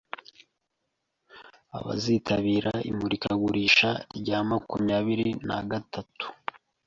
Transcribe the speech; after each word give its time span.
abazitabira 1.77 2.73
imurikagurisha 2.89 3.89
rya 4.17 4.39
makumyabiri 4.49 5.29
na 5.47 5.57
gatatu 5.69 6.27